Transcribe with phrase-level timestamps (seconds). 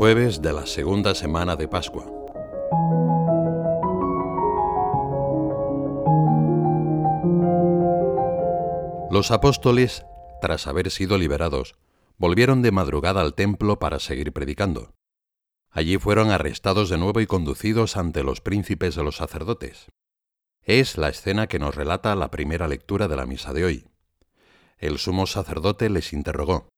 [0.00, 2.06] Jueves de la segunda semana de Pascua.
[9.10, 10.06] Los apóstoles,
[10.40, 11.74] tras haber sido liberados,
[12.16, 14.94] volvieron de madrugada al templo para seguir predicando.
[15.68, 19.88] Allí fueron arrestados de nuevo y conducidos ante los príncipes de los sacerdotes.
[20.62, 23.86] Es la escena que nos relata la primera lectura de la misa de hoy.
[24.78, 26.70] El sumo sacerdote les interrogó.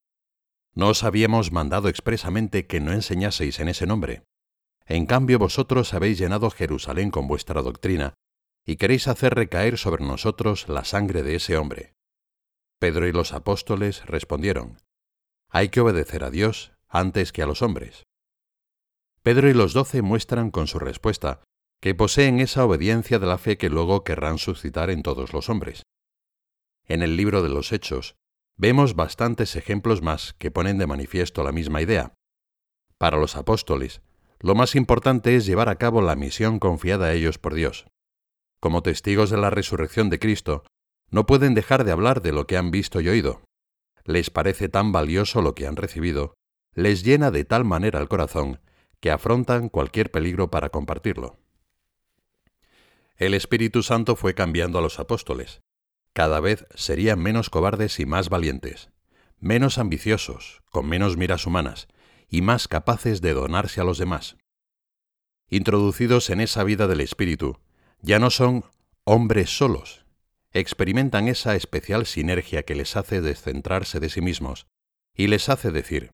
[0.75, 4.25] ¿No os habíamos mandado expresamente que no enseñaseis en ese nombre?
[4.87, 8.15] En cambio vosotros habéis llenado Jerusalén con vuestra doctrina,
[8.65, 11.95] y queréis hacer recaer sobre nosotros la sangre de ese hombre.
[12.79, 14.79] Pedro y los apóstoles respondieron,
[15.49, 18.05] Hay que obedecer a Dios antes que a los hombres.
[19.23, 21.43] Pedro y los doce muestran con su respuesta
[21.81, 25.83] que poseen esa obediencia de la fe que luego querrán suscitar en todos los hombres.
[26.87, 28.15] En el libro de los Hechos,
[28.63, 32.15] vemos bastantes ejemplos más que ponen de manifiesto la misma idea.
[32.97, 34.03] Para los apóstoles,
[34.39, 37.87] lo más importante es llevar a cabo la misión confiada a ellos por Dios.
[38.61, 40.63] Como testigos de la resurrección de Cristo,
[41.11, 43.43] no pueden dejar de hablar de lo que han visto y oído.
[44.05, 46.35] Les parece tan valioso lo que han recibido,
[46.73, 48.61] les llena de tal manera el corazón,
[49.01, 51.37] que afrontan cualquier peligro para compartirlo.
[53.17, 55.63] El Espíritu Santo fue cambiando a los apóstoles.
[56.13, 58.91] Cada vez serían menos cobardes y más valientes,
[59.41, 61.89] menos ambiciosos, con menos miras humanas,
[62.29, 64.37] y más capaces de donarse a los demás.
[65.49, 67.59] Introducidos en esa vida del Espíritu,
[68.01, 68.65] ya no son
[69.05, 70.05] hombres solos,
[70.53, 74.67] experimentan esa especial sinergia que les hace descentrarse de sí mismos
[75.15, 76.11] y les hace decir,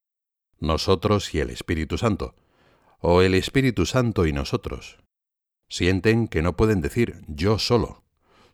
[0.59, 2.35] nosotros y el Espíritu Santo,
[2.99, 4.97] o el Espíritu Santo y nosotros.
[5.69, 8.03] Sienten que no pueden decir yo solo,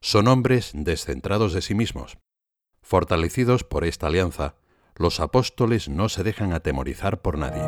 [0.05, 2.19] son hombres descentrados de sí mismos.
[2.83, 4.53] Fortalecidos por esta alianza,
[4.97, 7.63] los apóstoles no se dejan atemorizar por nadie.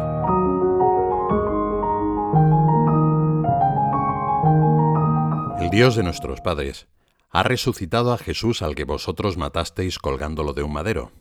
[5.60, 6.88] El Dios de nuestros padres
[7.32, 11.12] ha resucitado a Jesús al que vosotros matasteis colgándolo de un madero.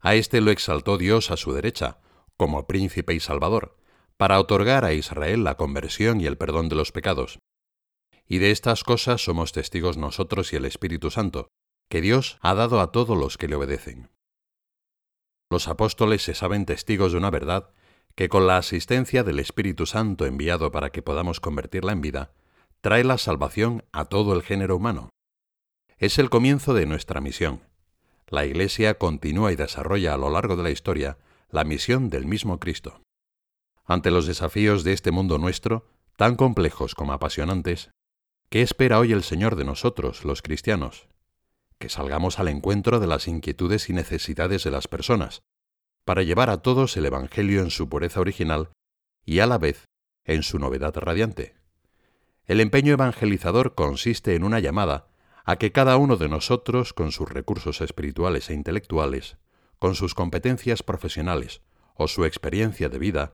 [0.00, 1.98] A éste lo exaltó Dios a su derecha,
[2.38, 3.76] como príncipe y salvador,
[4.16, 7.40] para otorgar a Israel la conversión y el perdón de los pecados.
[8.30, 11.48] Y de estas cosas somos testigos nosotros y el Espíritu Santo,
[11.88, 14.08] que Dios ha dado a todos los que le obedecen.
[15.50, 17.72] Los apóstoles se saben testigos de una verdad
[18.14, 22.32] que con la asistencia del Espíritu Santo enviado para que podamos convertirla en vida,
[22.80, 25.10] trae la salvación a todo el género humano.
[25.98, 27.64] Es el comienzo de nuestra misión.
[28.28, 31.18] La Iglesia continúa y desarrolla a lo largo de la historia
[31.50, 33.02] la misión del mismo Cristo.
[33.86, 37.90] Ante los desafíos de este mundo nuestro, tan complejos como apasionantes,
[38.52, 41.06] ¿Qué espera hoy el Señor de nosotros, los cristianos?
[41.78, 45.44] Que salgamos al encuentro de las inquietudes y necesidades de las personas,
[46.04, 48.70] para llevar a todos el Evangelio en su pureza original
[49.24, 49.84] y a la vez
[50.24, 51.54] en su novedad radiante.
[52.44, 55.06] El empeño evangelizador consiste en una llamada
[55.44, 59.36] a que cada uno de nosotros, con sus recursos espirituales e intelectuales,
[59.78, 61.62] con sus competencias profesionales
[61.94, 63.32] o su experiencia de vida,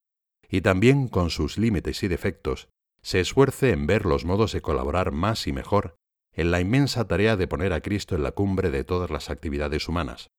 [0.51, 2.69] y también con sus límites y defectos,
[3.07, 5.95] se esfuerce en ver los modos de colaborar más y mejor
[6.33, 9.89] en la inmensa tarea de poner a Cristo en la cumbre de todas las actividades
[9.89, 10.33] humanas.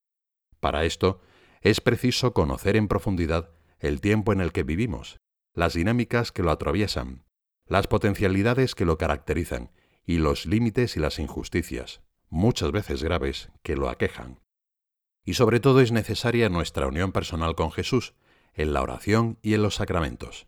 [0.60, 1.22] Para esto,
[1.62, 5.22] es preciso conocer en profundidad el tiempo en el que vivimos,
[5.54, 7.24] las dinámicas que lo atraviesan,
[7.68, 9.72] las potencialidades que lo caracterizan
[10.06, 14.42] y los límites y las injusticias, muchas veces graves, que lo aquejan.
[15.24, 18.14] Y sobre todo es necesaria nuestra unión personal con Jesús,
[18.54, 20.48] en la oración y en los sacramentos.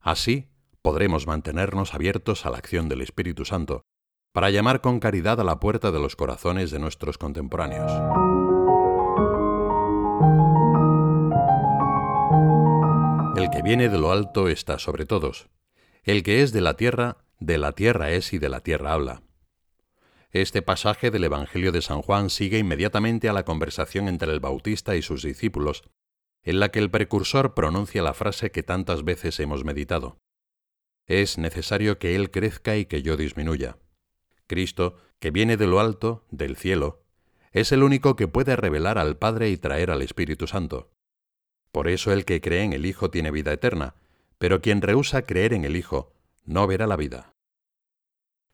[0.00, 0.48] Así,
[0.84, 3.86] podremos mantenernos abiertos a la acción del Espíritu Santo
[4.32, 7.90] para llamar con caridad a la puerta de los corazones de nuestros contemporáneos.
[13.34, 15.48] El que viene de lo alto está sobre todos.
[16.02, 19.22] El que es de la tierra, de la tierra es y de la tierra habla.
[20.32, 24.96] Este pasaje del Evangelio de San Juan sigue inmediatamente a la conversación entre el Bautista
[24.96, 25.84] y sus discípulos,
[26.42, 30.18] en la que el precursor pronuncia la frase que tantas veces hemos meditado
[31.06, 33.78] es necesario que Él crezca y que yo disminuya.
[34.46, 37.02] Cristo, que viene de lo alto, del cielo,
[37.52, 40.90] es el único que puede revelar al Padre y traer al Espíritu Santo.
[41.72, 43.94] Por eso el que cree en el Hijo tiene vida eterna,
[44.38, 46.12] pero quien rehúsa creer en el Hijo
[46.44, 47.32] no verá la vida.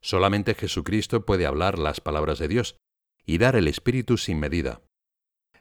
[0.00, 2.76] Solamente Jesucristo puede hablar las palabras de Dios
[3.26, 4.82] y dar el Espíritu sin medida.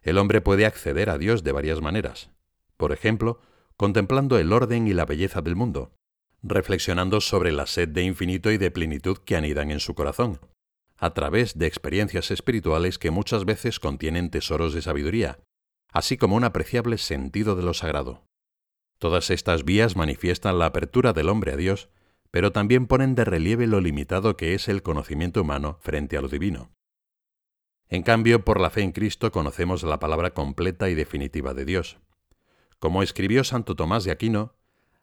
[0.02, 2.32] El hombre puede acceder a Dios de varias maneras.
[2.78, 3.42] Por ejemplo,
[3.76, 5.94] contemplando el orden y la belleza del mundo,
[6.42, 10.40] reflexionando sobre la sed de infinito y de plenitud que anidan en su corazón,
[10.98, 15.40] a través de experiencias espirituales que muchas veces contienen tesoros de sabiduría,
[15.92, 18.24] así como un apreciable sentido de lo sagrado.
[19.00, 21.90] Todas estas vías manifiestan la apertura del hombre a Dios,
[22.32, 26.28] pero también ponen de relieve lo limitado que es el conocimiento humano frente a lo
[26.28, 26.72] divino.
[27.88, 31.98] En cambio, por la fe en Cristo conocemos la palabra completa y definitiva de Dios.
[32.78, 34.54] Como escribió Santo Tomás de Aquino,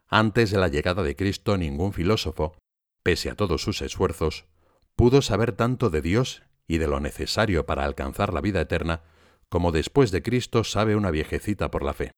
[0.07, 2.55] antes de la llegada de Cristo ningún filósofo,
[3.03, 4.45] pese a todos sus esfuerzos,
[4.95, 9.03] pudo saber tanto de Dios y de lo necesario para alcanzar la vida eterna
[9.49, 12.11] como después de Cristo sabe una viejecita por la fe.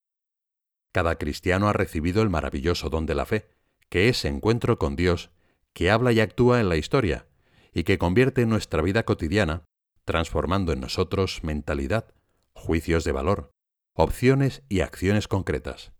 [0.92, 3.50] Cada cristiano ha recibido el maravilloso don de la fe,
[3.90, 5.30] que es encuentro con Dios,
[5.74, 7.28] que habla y actúa en la historia,
[7.72, 9.66] y que convierte nuestra vida cotidiana,
[10.06, 12.14] transformando en nosotros mentalidad,
[12.54, 13.52] juicios de valor,
[13.94, 15.92] opciones y acciones concretas.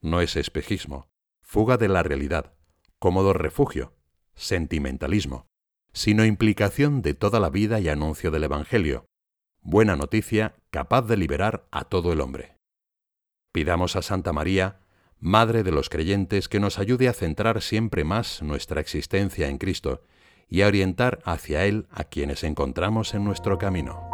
[0.00, 1.11] No es espejismo,
[1.52, 2.54] fuga de la realidad,
[2.98, 3.92] cómodo refugio,
[4.34, 5.48] sentimentalismo,
[5.92, 9.04] sino implicación de toda la vida y anuncio del Evangelio,
[9.60, 12.56] buena noticia capaz de liberar a todo el hombre.
[13.52, 14.80] Pidamos a Santa María,
[15.18, 20.00] Madre de los creyentes, que nos ayude a centrar siempre más nuestra existencia en Cristo
[20.48, 24.11] y a orientar hacia Él a quienes encontramos en nuestro camino.